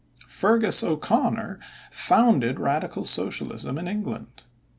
Feargus 0.27 0.81
O'Conor 0.81 1.59
founded 1.91 2.59
Radical 2.59 3.03
Socialism 3.05 3.77
in 3.77 3.87
England. 3.87 4.47